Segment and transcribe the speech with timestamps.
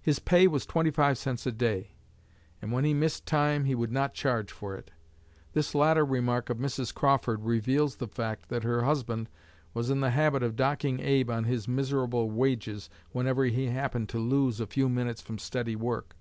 [0.00, 1.92] His pay was twenty five cents a day;
[2.62, 4.90] 'and when he missed time, he would not charge for it.'
[5.52, 6.94] This latter remark of Mrs.
[6.94, 9.28] Crawford reveals the fact that her husband
[9.74, 14.18] was in the habit of docking Abe on his miserable wages whenever he happened to
[14.18, 16.16] lose a few minutes from steady work.